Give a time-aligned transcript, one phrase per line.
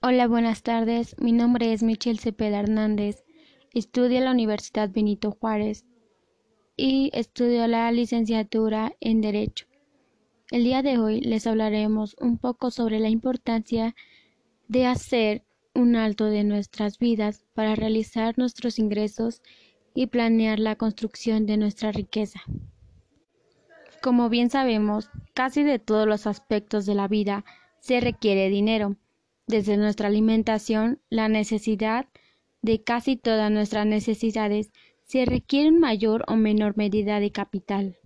[0.00, 1.16] Hola, buenas tardes.
[1.18, 3.24] Mi nombre es Michelle Cepeda Hernández.
[3.74, 5.84] Estudio en la Universidad Benito Juárez
[6.76, 9.66] y estudio la licenciatura en Derecho.
[10.52, 13.96] El día de hoy les hablaremos un poco sobre la importancia
[14.68, 15.42] de hacer
[15.74, 19.42] un alto de nuestras vidas para realizar nuestros ingresos
[19.94, 22.40] y planear la construcción de nuestra riqueza.
[24.00, 27.44] Como bien sabemos, casi de todos los aspectos de la vida
[27.80, 28.96] se requiere dinero
[29.48, 32.06] desde nuestra alimentación, la necesidad
[32.62, 34.70] de casi todas nuestras necesidades,
[35.04, 37.96] se requiere mayor o menor medida de capital.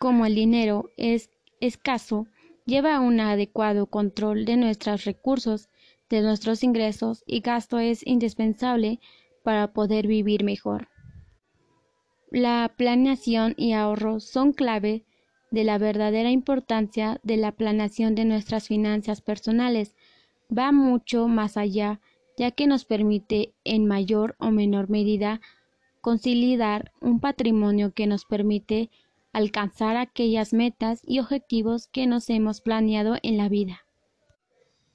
[0.00, 1.30] Como el dinero es
[1.60, 2.26] escaso,
[2.64, 5.68] lleva un adecuado control de nuestros recursos,
[6.08, 9.00] de nuestros ingresos y gasto es indispensable
[9.42, 10.88] para poder vivir mejor.
[12.30, 15.04] La planeación y ahorro son clave
[15.50, 19.94] de la verdadera importancia de la planeación de nuestras finanzas personales,
[20.56, 22.00] va mucho más allá,
[22.36, 25.40] ya que nos permite en mayor o menor medida
[26.00, 28.90] consolidar un patrimonio que nos permite
[29.32, 33.84] alcanzar aquellas metas y objetivos que nos hemos planeado en la vida.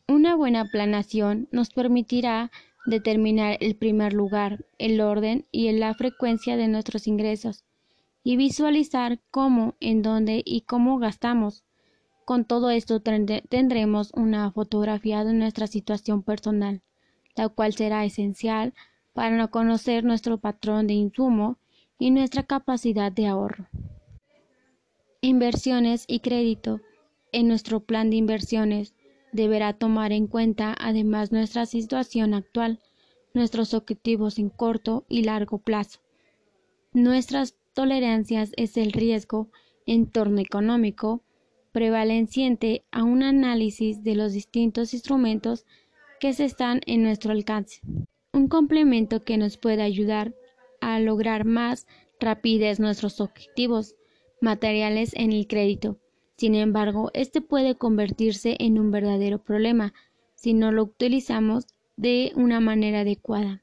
[0.08, 2.52] Una buena planeación nos permitirá
[2.86, 7.64] determinar el primer lugar, el orden y la frecuencia de nuestros ingresos
[8.24, 11.64] y visualizar cómo, en dónde y cómo gastamos.
[12.26, 16.82] Con todo esto tendremos una fotografía de nuestra situación personal,
[17.36, 18.74] la cual será esencial
[19.14, 21.58] para conocer nuestro patrón de insumo
[22.00, 23.68] y nuestra capacidad de ahorro.
[25.22, 26.82] Inversiones y crédito.
[27.32, 28.94] En nuestro plan de inversiones
[29.32, 32.80] deberá tomar en cuenta además nuestra situación actual,
[33.34, 36.00] nuestros objetivos en corto y largo plazo.
[36.94, 39.50] Nuestras tolerancias es el riesgo,
[39.86, 41.24] entorno económico,
[41.74, 45.66] prevaleciente a un análisis de los distintos instrumentos
[46.22, 47.82] que se están en nuestro alcance.
[48.32, 50.34] Un complemento que nos puede ayudar
[50.80, 51.86] a lograr más
[52.20, 53.96] rapidez nuestros objetivos
[54.40, 55.98] materiales en el crédito.
[56.38, 59.94] Sin embargo, este puede convertirse en un verdadero problema
[60.36, 61.66] si no lo utilizamos
[61.98, 63.62] de una manera adecuada.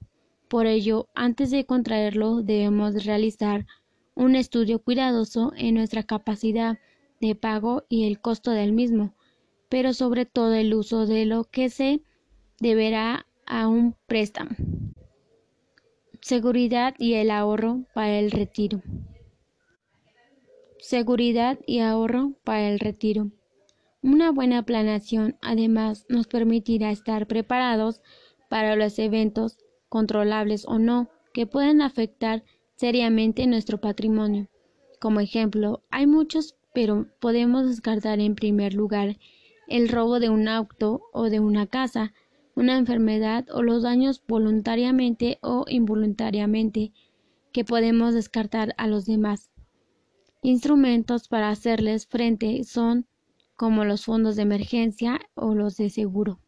[0.49, 3.66] Por ello, antes de contraerlo, debemos realizar
[4.15, 6.78] un estudio cuidadoso en nuestra capacidad
[7.20, 9.14] de pago y el costo del mismo,
[9.69, 12.03] pero sobre todo el uso de lo que se
[12.58, 14.50] deberá a un préstamo.
[16.20, 18.82] Seguridad y el ahorro para el retiro.
[20.78, 23.31] Seguridad y ahorro para el retiro.
[24.02, 28.00] Una buena planeación además nos permitirá estar preparados
[28.48, 29.58] para los eventos,
[29.88, 32.44] controlables o no, que pueden afectar
[32.76, 34.48] seriamente nuestro patrimonio.
[35.00, 39.16] Como ejemplo, hay muchos pero podemos descartar en primer lugar
[39.69, 42.12] el robo de un auto o de una casa,
[42.54, 46.92] una enfermedad o los daños voluntariamente o involuntariamente
[47.53, 49.50] que podemos descartar a los demás.
[50.42, 53.06] Instrumentos para hacerles frente son
[53.56, 56.41] como los fondos de emergencia o los de seguro.